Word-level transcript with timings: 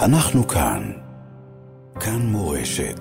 אנחנו 0.00 0.48
כאן. 0.48 0.92
כאן 2.00 2.18
מורשת. 2.20 3.00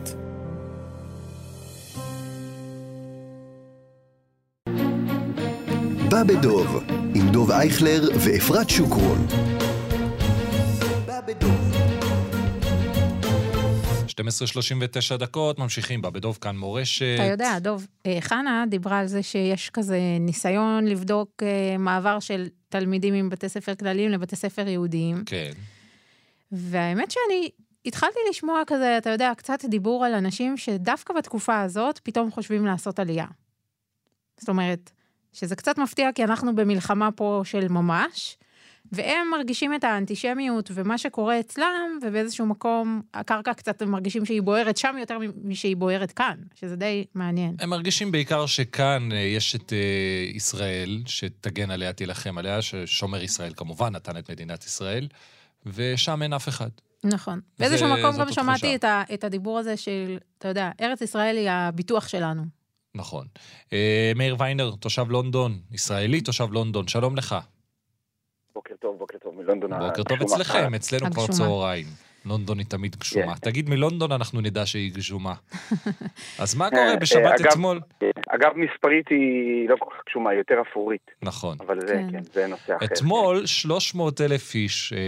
בא 6.10 6.24
בדוב, 6.24 6.84
עם 7.16 7.30
דוב 7.32 7.52
אייכלר 7.52 8.10
ואפרת 8.20 8.70
שוקרון. 8.70 9.28
בא 11.06 11.22
בדוב. 11.22 11.76
12.39 15.14 15.18
דקות, 15.18 15.60
ממשיכים 15.60 16.02
בה 16.02 16.10
בדוב 16.10 16.38
כאן 16.42 16.58
מורשת. 16.58 17.16
אתה 17.16 17.24
יודע, 17.24 17.60
דוב, 17.60 17.88
אה, 18.06 18.18
חנה 18.22 18.66
דיברה 18.70 19.00
על 19.00 19.08
זה 19.08 19.24
שיש 19.24 19.70
כזה 19.70 20.00
ניסיון 20.20 20.86
לבדוק 20.86 21.30
אה, 21.44 21.78
מעבר 21.78 22.20
של 22.20 22.48
תלמידים 22.70 23.28
מבתי 23.28 23.50
ספר 23.50 23.76
כלליים 23.76 24.12
לבתי 24.12 24.36
ספר 24.36 24.68
יהודיים. 24.68 25.24
כן. 25.26 25.52
והאמת 26.56 27.12
שאני 27.12 27.50
התחלתי 27.86 28.20
לשמוע 28.30 28.62
כזה, 28.68 28.98
אתה 28.98 29.10
יודע, 29.10 29.32
קצת 29.38 29.66
דיבור 29.66 30.06
על 30.06 30.14
אנשים 30.14 30.58
שדווקא 30.58 31.14
בתקופה 31.14 31.62
הזאת 31.62 32.00
פתאום 32.04 32.32
חושבים 32.32 32.66
לעשות 32.66 33.00
עלייה. 33.00 33.28
זאת 34.38 34.50
אומרת, 34.50 34.92
שזה 35.34 35.56
קצת 35.56 35.78
מפתיע 35.78 36.12
כי 36.12 36.24
אנחנו 36.24 36.56
במלחמה 36.56 37.12
פה 37.12 37.42
של 37.46 37.68
ממש, 37.68 38.38
והם 38.92 39.28
מרגישים 39.32 39.74
את 39.74 39.84
האנטישמיות 39.84 40.72
ומה 40.74 40.98
שקורה 40.98 41.40
אצלם, 41.40 42.00
ובאיזשהו 42.02 42.46
מקום 42.46 43.02
הקרקע 43.14 43.54
קצת 43.54 43.82
הם 43.82 43.92
מרגישים 43.92 44.26
שהיא 44.26 44.42
בוערת 44.42 44.78
שם 44.78 44.96
יותר 45.00 45.18
משהיא 45.44 45.76
בוערת 45.76 46.12
כאן, 46.12 46.36
שזה 46.56 46.76
די 46.76 47.06
מעניין. 47.16 47.56
הם 47.60 47.70
מרגישים 47.70 48.12
בעיקר 48.12 48.46
שכאן 48.46 49.12
אה, 49.12 49.18
יש 49.18 49.56
את 49.56 49.74
אה, 49.74 49.78
ישראל, 50.34 51.04
שתגן 51.06 51.72
עליה, 51.72 51.94
תילחם 51.94 52.38
עליה, 52.38 52.62
ששומר 52.62 53.24
ישראל 53.24 53.54
כמובן 53.56 53.96
נתן 53.96 54.18
את 54.18 54.32
מדינת 54.32 54.64
ישראל, 54.64 55.08
ושם 55.66 56.22
אין 56.24 56.34
אף 56.34 56.48
אחד. 56.48 56.70
נכון. 57.04 57.40
זה- 57.58 57.64
באיזשהו 57.64 57.88
מקום 57.88 58.18
גם. 58.20 58.32
שמעתי 58.32 58.76
את, 58.76 58.84
ה, 58.84 59.04
את 59.14 59.24
הדיבור 59.24 59.60
הזה 59.60 59.78
של, 59.78 60.18
אתה 60.38 60.48
יודע, 60.48 60.72
ארץ 60.82 61.02
ישראל 61.02 61.38
היא 61.38 61.50
הביטוח 61.50 62.08
שלנו. 62.08 62.44
נכון. 62.96 63.28
אה, 63.74 64.12
מאיר 64.16 64.36
ויינר, 64.40 64.72
תושב 64.80 65.06
לונדון, 65.10 65.60
ישראלי, 65.72 66.22
תושב 66.22 66.52
לונדון, 66.52 66.88
שלום 66.88 67.16
לך. 67.16 67.36
בוקר 68.56 68.74
טוב, 68.82 68.98
בוקר 69.00 69.18
טוב, 69.24 69.36
מלונדון 69.36 69.70
בוקר 69.80 70.04
טוב. 70.04 70.22
אצלכם, 70.22 70.74
אצלנו 70.74 71.12
כבר. 71.12 71.28
צהריים. 71.28 71.86
לונדון 72.26 72.58
היא 72.60 72.66
תמיד 72.66 72.96
גשומה. 72.96 73.36
כן. 73.36 73.40
תגיד, 73.50 73.70
מלונדון 73.70 74.12
אנחנו 74.12 74.42
נדע 74.42 74.66
שהיא 74.66 74.94
גשומה. 74.94 75.34
אז 76.44 76.56
מה 76.56 76.70
קורה 76.70 76.92
אה, 76.92 76.96
בשבת 76.96 77.40
אגב- 77.42 77.48
אתמול? 77.52 77.80
אגב, 78.30 78.52
מספרית 78.56 79.08
היא 79.10 79.70
לא 79.70 79.76
כל 79.80 79.90
כך 79.92 80.02
גשומה, 80.10 80.30
היא 80.30 80.38
יותר 80.38 80.56
אפרורית, 80.70 81.12
נכון. 81.22 81.58
אבל 81.68 81.80
זה, 81.82 81.88
כן. 81.94 82.12
כן, 82.12 82.24
זה 82.24 82.48
נושא 82.48 82.76
אחר. 82.78 82.86
אתמול 82.86 83.46
300 83.46 84.22
אלף 84.22 84.56
איש, 84.56 84.94
אה, 84.94 85.00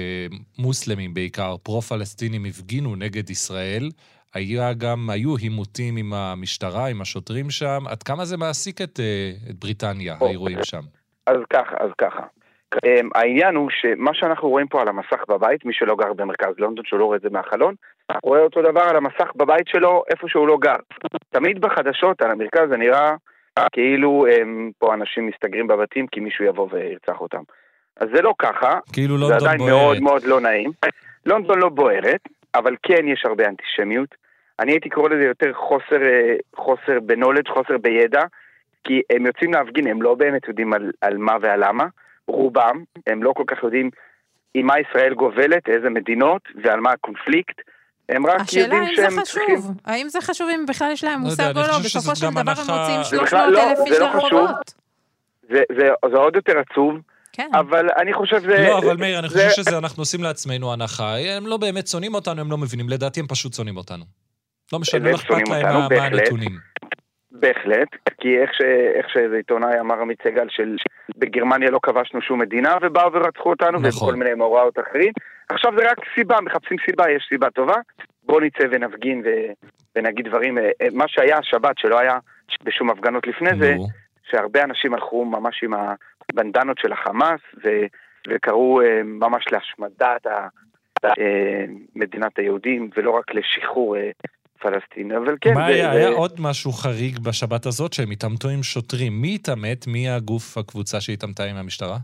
מוסלמים 0.60 1.14
בעיקר, 1.14 1.56
פרו-פלסטינים, 1.64 2.46
הפגינו 2.46 2.96
נגד 2.96 3.30
ישראל. 3.30 3.90
היה 4.34 4.74
גם, 4.74 5.10
היו 5.10 5.36
עימותים 5.36 5.98
עם 5.98 6.14
המשטרה, 6.14 6.88
עם 6.88 7.02
השוטרים 7.02 7.50
שם. 7.50 7.84
עד 7.88 8.04
כמה 8.04 8.26
זה 8.26 8.38
מעסיק 8.38 8.82
את, 8.82 9.00
אה, 9.00 9.32
את 9.50 9.56
בריטניה, 9.60 10.18
או, 10.22 10.28
האירועים 10.28 10.64
שם? 10.64 10.82
אז 11.28 11.38
ככה, 11.54 11.76
אז 11.80 11.90
ככה. 11.98 12.20
אמ, 12.86 13.10
העניין 13.16 13.56
הוא 13.56 13.70
שמה 13.70 14.14
שאנחנו 14.14 14.50
רואים 14.50 14.68
פה 14.68 14.82
על 14.82 14.88
המסך 14.88 15.24
בבית, 15.30 15.66
מי 15.66 15.74
שלא 15.74 15.96
גר 15.96 16.14
במרכז 16.14 16.54
לונדון, 16.58 16.86
שהוא 16.86 17.00
לא 17.00 17.06
רואה 17.06 17.18
את 17.18 17.22
זה 17.22 17.30
מהחלון, 17.32 17.76
רואה 18.24 18.42
אותו 18.42 18.62
דבר 18.62 18.82
על 18.82 18.96
המסך 18.96 19.32
בבית 19.36 19.68
שלו, 19.68 20.04
איפה 20.10 20.28
שהוא 20.30 20.48
לא 20.48 20.58
גר. 20.62 20.76
תמיד 21.30 21.62
בחדשות 21.62 22.22
על 22.22 22.32
המרכז 22.32 22.70
זה 22.70 22.78
נראה 22.78 23.16
כאילו 23.72 24.26
הם, 24.28 24.72
פה 24.78 24.94
אנשים 24.94 25.28
מסתגרים 25.28 25.68
בבתים 25.68 26.08
כי 26.08 26.20
מישהו 26.20 26.46
יבוא 26.46 26.68
וירצח 26.72 27.22
אותם. 27.22 27.42
אז 27.98 28.08
זה 28.16 28.22
לא 28.22 28.34
ככה, 28.40 28.80
כאילו 28.94 29.18
זה 29.18 29.24
לונדון 29.24 29.48
עדיין 29.48 29.58
בוערת. 29.58 29.74
מאוד 29.74 30.02
מאוד 30.02 30.24
לא 30.24 30.42
נעים. 30.42 30.72
לונדון 31.26 31.60
לא 31.60 31.70
בוערת, 31.70 32.22
אבל 32.56 32.76
כן 32.84 33.08
יש 33.08 33.26
הרבה 33.26 33.46
אנטישמיות. 33.48 34.16
אני 34.60 34.72
הייתי 34.72 34.90
קורא 34.90 35.10
לזה 35.10 35.24
יותר 35.24 35.54
חוסר, 35.54 36.02
אה, 36.02 36.36
חוסר 36.56 37.00
בנולדג', 37.06 37.48
חוסר 37.48 37.78
בידע, 37.78 38.22
כי 38.84 39.02
הם 39.10 39.26
יוצאים 39.26 39.54
להפגין, 39.54 39.88
הם 39.88 40.02
לא 40.02 40.16
באמת 40.16 40.48
יודעים 40.48 40.74
על, 40.74 40.92
על 41.02 41.18
מה 41.18 41.38
ועל 41.42 41.68
למה. 41.68 41.86
רובם, 42.28 42.84
הם 43.08 43.24
לא 43.24 43.34
כל 43.38 43.44
כך 43.48 43.64
יודעים 43.64 43.90
עם 44.54 44.66
מה 44.66 44.74
ישראל 44.80 45.14
גובלת, 45.14 45.70
איזה 45.70 45.90
מדינות 45.90 46.42
ועל 46.64 46.80
מה 46.80 46.92
הקונפליקט. 46.92 47.62
הם 48.10 48.28
רק 48.28 48.40
השאלה 48.42 48.64
יודעים 48.64 48.84
אם 48.84 48.96
שהם 48.96 49.10
זה 49.12 49.22
צריכים... 49.22 49.58
חשוב, 49.58 49.72
האם 49.86 50.10
זה 50.10 50.22
חשוב 50.22 50.50
אם 50.56 50.66
בכלל 50.66 50.92
יש 50.92 51.04
להם 51.04 51.20
לא 51.22 51.26
מושג 51.30 51.52
או 51.58 51.62
לא, 51.62 51.80
בסופו 51.86 52.16
של 52.16 52.30
דבר 52.30 52.40
הם 52.40 52.48
מוצאים 52.48 53.04
זה 53.04 53.10
300 53.10 53.26
בכלל 53.28 53.50
לא- 53.52 53.70
אלף 53.70 53.80
איש 53.86 53.94
זה 53.94 54.00
לא. 54.00 54.06
לרחובות. 54.06 54.74
זה, 55.50 55.62
זה, 55.78 55.84
זה 56.12 56.18
עוד 56.18 56.36
יותר 56.36 56.54
עצוב, 56.60 56.96
כן. 57.34 57.50
אבל 57.54 57.86
אני 58.02 58.14
חושב 58.14 58.40
זה... 58.40 58.66
לא, 58.70 58.78
אבל 58.78 58.98
מאיר, 58.98 59.20
אני 59.20 59.30
זה- 59.30 59.48
חושב 59.50 59.64
שזה, 59.64 59.78
אנחנו 59.78 60.02
עושים 60.02 60.24
לעצמנו 60.24 60.74
הנחה. 60.74 61.16
הם 61.18 61.48
לא 61.48 61.58
באמת 61.58 61.88
שונאים 61.88 62.14
אותנו, 62.14 62.42
הם 62.42 62.52
לא 62.52 62.58
מבינים. 62.58 62.90
לדעתי 62.90 63.20
הם 63.20 63.28
פשוט 63.28 63.54
שונאים 63.54 63.78
אותנו. 63.78 64.06
לא 64.74 64.80
משנה, 64.80 65.12
לא 65.12 65.16
אכפת 65.16 65.30
להם 65.50 65.64
מה. 65.64 65.88
הנתונים. 66.06 66.58
בהחלט, 67.40 67.88
כי 68.22 68.38
איך, 68.38 68.54
ש... 68.54 68.62
איך 68.96 69.10
שאיזה 69.10 69.36
עיתונאי 69.36 69.80
אמר 69.80 70.02
עמית 70.02 70.22
סגל 70.24 70.48
של 70.50 70.76
בגרמניה 71.18 71.72
לא 71.72 71.80
כבשנו 71.84 72.22
שום 72.22 72.40
מדינה 72.40 72.78
ובאו 72.82 73.14
ורצחו 73.14 73.50
אותנו 73.50 73.80
נכון. 73.80 73.86
ובכל 73.86 74.16
מיני 74.16 74.34
מאורעות 74.34 74.80
אחרים. 74.80 75.14
עכשיו 75.50 75.72
זה 75.78 75.92
רק 75.92 75.98
סיבה, 76.16 76.42
מחפשים 76.42 76.78
סיבה, 76.86 77.12
יש 77.12 77.26
סיבה 77.30 77.50
טובה, 77.50 77.76
בואו 78.24 78.40
נצא 78.40 78.64
ונפגין 78.72 79.22
ו... 79.26 79.30
ונגיד 79.96 80.28
דברים. 80.28 80.58
אה, 80.58 80.70
אה, 80.82 80.88
מה 80.94 81.06
שהיה 81.08 81.38
השבת 81.38 81.78
שלא 81.78 82.00
היה 82.00 82.18
בשום 82.64 82.90
הפגנות 82.90 83.28
לפני 83.28 83.50
זה, 83.60 83.76
שהרבה 84.32 84.64
אנשים 84.64 84.94
הלכו 84.94 85.26
ממש 85.26 85.64
עם 85.64 85.74
הבנדנות 85.74 86.78
של 86.78 86.92
החמאס 86.92 87.42
ו... 87.64 87.70
וקראו 88.28 88.82
אה, 88.82 89.02
ממש 89.04 89.46
להשמדת 89.52 90.28
ה... 90.28 90.48
מדינת 91.96 92.40
היהודים 92.40 92.90
ולא 92.98 93.12
רק 93.12 93.34
לשחרור 93.34 93.96
פלסטין, 94.62 95.12
אבל 95.12 95.36
כן, 95.42 95.54
מה 95.54 95.60
זה- 95.68 95.74
היה? 95.74 95.92
זה- 95.94 95.98
היה 95.98 96.10
עוד 96.10 96.32
משהו 96.40 96.72
חריג 96.72 97.20
בשבת 97.20 97.66
הזאת, 97.66 97.94
שהם 97.94 98.12
התעמתו 98.12 98.50
עם 98.50 98.64
שוטרים. 98.64 99.22
מי 99.22 99.36
התעמת? 99.36 99.88
מי 99.88 100.10
הגוף, 100.10 100.58
הקבוצה 100.58 101.02
שהתעמתה 101.02 101.44
עם 101.44 101.56
המשטרה? 101.56 101.98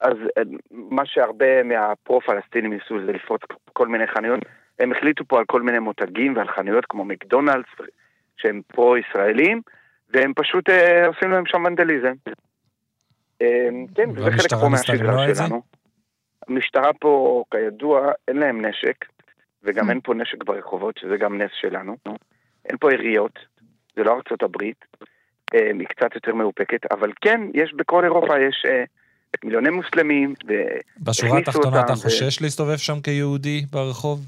אז 0.00 0.16
אה, 0.38 0.42
מה 0.70 1.02
שהרבה 1.06 1.62
מהפרו-פלסטינים 1.62 2.72
ניסו 2.72 3.06
זה 3.06 3.12
לפרוץ 3.12 3.40
כל 3.72 3.88
מיני 3.88 4.04
חנויות. 4.06 4.40
הם 4.78 4.92
החליטו 4.92 5.24
פה 5.28 5.38
על 5.38 5.44
כל 5.46 5.62
מיני 5.62 5.78
מותגים 5.78 6.36
ועל 6.36 6.48
חנויות 6.56 6.84
כמו 6.88 7.04
מקדונלדס, 7.04 7.68
שהם 8.36 8.60
פרו-ישראלים, 8.66 9.60
והם 10.14 10.32
פשוט 10.36 10.70
אה, 10.70 11.06
עושים 11.06 11.30
להם 11.30 11.46
שם 11.46 11.64
ונדליזם. 11.66 12.12
אה, 13.42 13.68
כן, 13.94 14.10
וזה 14.16 14.30
חלק 14.30 14.54
פה 14.60 14.68
מהשגרה 14.68 15.26
זה? 15.34 15.34
שלנו. 15.34 15.62
המשטרה 16.48 16.92
פה, 17.00 17.44
כידוע, 17.50 18.00
אין 18.28 18.36
להם 18.36 18.64
נשק, 18.66 19.04
וגם 19.66 19.86
Hmm. 19.86 19.90
אין 19.90 20.00
פה 20.00 20.14
נשק 20.14 20.44
ברחובות, 20.44 20.98
שזה 20.98 21.16
גם 21.16 21.42
נס 21.42 21.50
שלנו. 21.60 21.96
אין 22.68 22.76
פה 22.80 22.92
יריות, 22.92 23.38
זה 23.96 24.02
לא 24.02 24.12
ארצות 24.16 24.42
הברית, 24.42 24.84
אה, 25.54 25.70
היא 25.78 25.86
קצת 25.86 26.14
יותר 26.14 26.34
מאופקת, 26.34 26.92
אבל 26.92 27.12
כן, 27.20 27.40
יש 27.54 27.74
בכל 27.74 28.04
אירופה, 28.04 28.34
יש 28.48 28.62
אה, 28.68 28.84
מיליוני 29.44 29.70
מוסלמים, 29.70 30.34
ו... 30.48 30.52
בשורה 31.00 31.38
התחתונה 31.38 31.68
אתה 31.80 31.92
אותם, 31.92 31.92
ו- 31.92 31.96
חושש 32.02 32.42
להסתובב 32.42 32.76
שם 32.76 33.00
כיהודי 33.00 33.64
ברחוב? 33.70 34.20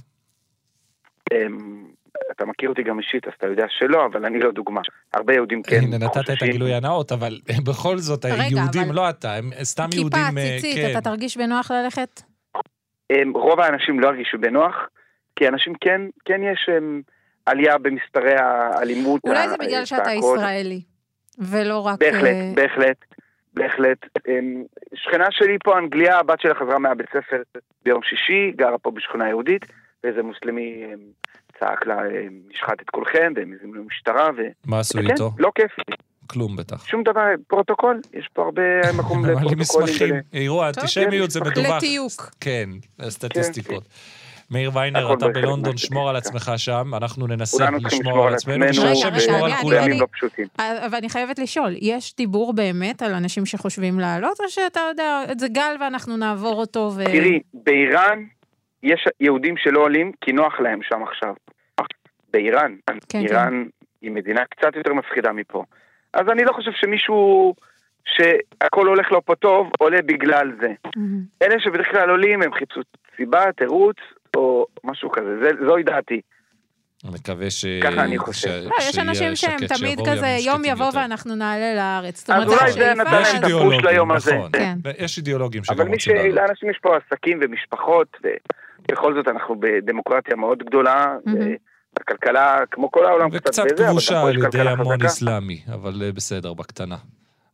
אמ, 1.33 1.85
אתה 2.31 2.47
מכיר 2.47 2.69
אותי 2.69 2.83
גם 2.83 2.99
אישית, 2.99 3.27
אז 3.27 3.33
אתה 3.39 3.47
יודע 3.47 3.65
שלא, 3.69 4.07
אבל 4.07 4.25
אני 4.25 4.39
לא 4.41 4.51
דוגמה. 4.53 4.81
הרבה 5.15 5.35
יהודים 5.35 5.63
כן 5.63 5.81
הנה, 5.83 5.99
נתת 5.99 6.17
את 6.17 6.31
חוששים. 6.31 6.49
הגילוי 6.49 6.75
הנאות, 6.75 7.13
אבל 7.13 7.41
בכל 7.69 7.99
זאת, 7.99 8.25
היהודים, 8.25 8.83
אבל- 8.87 8.95
לא 8.95 9.11
אתה, 9.11 9.35
הם 9.35 9.51
סתם 9.63 9.85
כיפה, 9.91 9.97
יהודים... 10.01 10.39
אה, 10.39 10.57
ציצית, 10.61 10.77
כן. 10.87 10.93
אתה 10.93 11.01
תרגיש 11.01 11.37
בנוח 11.37 11.71
ללכת? 11.71 12.23
אמ, 13.13 13.33
רוב 13.35 13.61
האנשים 13.61 14.01
לא 14.01 14.09
הרגישו 14.09 14.39
בנוח, 14.39 14.75
כי 15.39 15.49
אנשים 15.49 15.73
כן, 15.81 16.01
כן 16.25 16.41
יש 16.53 16.69
אמ, 16.79 17.01
עלייה 17.47 17.79
במספרי 17.79 18.35
האלימות. 18.39 19.21
אולי 19.25 19.49
זה 19.49 19.55
ה- 19.55 19.67
בגלל 19.67 19.85
שאתה. 19.85 20.13
ישראלי, 20.13 20.81
ולא 21.39 21.79
רק... 21.87 21.99
בהחלט, 22.01 22.25
אה, 22.25 22.53
בהחלט, 22.55 22.97
בהחלט. 23.55 23.99
אמ, 24.29 24.63
שכנה 24.95 25.27
שלי 25.31 25.57
פה, 25.65 25.79
אנגליה, 25.79 26.19
הבת 26.19 26.41
שלה 26.41 26.55
חזרה 26.55 26.79
מהבית 26.79 27.07
ספר 27.09 27.43
ביום 27.85 28.03
שישי, 28.03 28.53
גרה 28.57 28.79
פה 28.79 28.91
בשכונה 28.91 29.29
יהודית, 29.29 29.65
ואיזה 30.05 30.23
מוסלמי 30.23 30.85
אמ, 30.85 30.99
צעק 31.61 31.87
לה, 31.87 31.99
אמ, 32.07 32.41
נשחט 32.55 32.81
את 32.83 32.91
כולכם, 32.91 33.33
והם 33.37 33.53
הזמינו 33.61 33.85
משטרה, 33.85 34.31
ו... 34.37 34.41
מה 34.67 34.81
עשו 34.81 34.99
כן, 34.99 35.11
איתו? 35.11 35.31
לא 35.39 35.51
כיף. 35.55 35.71
כלום 36.27 36.57
בטח. 36.57 36.87
שום 36.87 37.03
דבר, 37.03 37.21
פרוטוקול, 37.47 38.01
יש 38.15 38.29
פה 38.33 38.43
הרבה 38.43 38.63
מקום 39.01 39.25
לפרוטוקולים. 39.27 39.59
מסמכים, 39.59 40.15
אירוע 40.33 40.69
אנטישמיות 40.69 41.31
זה. 41.31 41.41
מדווח. 41.41 41.77
לתיוק. 41.77 42.31
כן, 42.41 42.69
סטטיסטיקות. 43.09 43.83
מאיר 44.51 44.71
ויינר, 44.75 45.15
אתה 45.15 45.29
בלונדון. 45.29 45.77
שמור 45.77 46.11
על 46.11 46.17
עצמך 46.17 46.53
שם, 46.57 46.95
אנחנו 46.95 47.27
ננסה 47.27 47.69
לשמור 47.85 48.27
על 48.27 48.35
עצמנו, 48.35 48.65
רגע, 48.65 49.17
ישמור 49.17 49.47
על 49.47 49.53
ימים 49.73 50.01
לא. 50.01 50.07
אה, 50.61 50.87
אבל 50.87 50.99
אני 50.99 51.09
חייבת 51.09 51.39
לשאול, 51.39 51.75
יש 51.81 52.17
דיבור 52.17 52.53
באמת 52.53 53.03
על 53.03 53.15
אנשים 53.15 53.47
שחושבים 53.47 54.01
לעלות, 54.01 54.41
או 54.41 54.49
שאתה 54.49 54.81
יודע, 54.89 55.23
זה 55.39 55.49
גל 55.49 55.77
ואנחנו 55.81 56.17
נעבור 56.17 56.61
אותו 56.61 56.91
ו... 56.97 57.05
תראי, 57.05 57.41
באיראן 57.55 58.25
יש 58.83 59.09
יהודים 59.21 59.57
שלא 59.57 59.81
עולים 59.81 60.13
כי 60.21 60.33
נוח 60.33 60.61
להם 60.61 60.81
שם 60.83 61.03
עכשיו. 61.03 61.35
באיראן, 62.33 62.77
כן. 63.09 63.19
איראן 63.19 63.65
היא 64.03 64.11
מדינה 64.11 64.45
קצת 64.45 64.77
יותר 64.77 64.95
מפחידה 64.95 65.33
מפה. 65.33 65.65
אז 66.13 66.29
אני 66.33 66.45
לא 66.45 66.53
חושב 66.53 66.71
שמישהו 66.73 67.55
שהכל 68.05 68.87
הולך 68.87 69.13
לו 69.13 69.25
פה 69.25 69.35
טוב, 69.35 69.71
עולה 69.79 70.03
בגלל 70.03 70.53
זה. 70.61 70.73
מהמם. 70.97 71.21
אלה 71.43 71.61
שבדרך 71.61 71.91
כלל 71.91 72.11
עולים 72.11 72.43
הם 72.43 72.53
חיפשו 72.55 72.81
סיבה, 73.17 73.53
תירוץ, 73.57 73.97
או 74.37 74.67
משהו 74.85 75.11
כזה, 75.11 75.39
זה, 75.43 75.51
זוהי 75.67 75.83
דעתי. 75.83 76.21
מקווה 77.05 77.51
ש... 77.51 77.65
ככה 77.83 78.05
אני 78.05 78.19
חושב. 78.19 78.49
ש- 78.49 78.67
לא, 78.67 78.75
יש 78.89 78.99
אנשים 78.99 79.37
שהם 79.37 79.59
תמיד 79.79 79.99
כזה, 80.09 80.37
יום 80.41 80.65
יבוא 80.65 80.87
יותר. 80.87 80.99
ואנחנו 80.99 81.35
נעלה 81.35 81.75
לארץ. 81.75 82.31
אז 82.31 82.49
אולי 82.49 82.73
זה. 82.73 82.95
נתן 82.95 83.23
להם 83.23 83.37
את 83.37 83.45
הפוש 83.45 83.85
ליום 83.85 84.13
הזה. 84.13 84.35
נכון. 84.37 84.51
כן. 84.53 84.79
יש 84.99 85.19
אידיאולוגים 85.19 85.65
שגם 85.65 85.77
אבל 85.77 85.85
מי 85.85 85.95
רוצים 85.95 86.17
לעלות. 86.17 86.35
שלאנשים 86.35 86.71
יש 86.71 86.79
פה 86.83 86.97
עסקים 86.97 87.39
ומשפחות, 87.43 88.17
ובכל 88.91 89.15
זאת 89.15 89.29
אנחנו 89.29 89.61
בדמוקרטיה 89.61 90.37
מאוד 90.37 90.59
גדולה. 90.59 91.17
הכלכלה, 92.01 92.59
כמו 92.71 92.91
כל 92.91 93.05
העולם, 93.05 93.31
קצת 93.31 93.47
וקצת 93.47 93.65
בזה, 93.73 93.85
אבל 93.85 93.91
כבושה 93.93 94.23
על 94.23 94.39
ידי 94.39 94.61
המון. 94.61 95.03
אסלאמי, 95.07 95.63
אבל 95.75 96.03
אה, 96.05 96.13
בסדר, 96.13 96.55
בקטנה. 96.55 96.97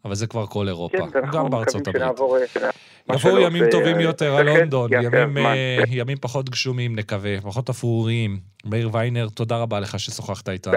אבל 0.05 0.15
זה 0.15 0.27
כבר 0.27 0.47
כל 0.47 0.69
אירופה, 0.69 1.11
כן, 1.12 1.21
גם 1.33 1.51
בארצות 1.51 1.87
הברית. 1.87 2.03
שנעבור, 2.03 2.37
אה, 2.37 2.71
יבואו 3.11 3.19
שלא, 3.19 3.47
ימים 3.47 3.65
ו- 3.67 3.71
טובים 3.71 4.01
יותר 4.01 4.37
על 4.37 4.47
לונדון, 4.47 4.91
ימים. 4.93 5.47
אה, 5.47 5.83
ימים 5.89 6.17
פחות 6.21 6.51
גשומים 6.51 6.97
נקווה, 6.97 7.41
פחות 7.41 7.69
אפרוריים. 7.71 8.39
מאיר 8.65 8.91
ויינר, 8.93 9.29
תודה 9.35 9.56
רבה 9.56 9.81
לך 9.81 10.01
ששוחחת 10.01 10.49
איתנו. 10.49 10.73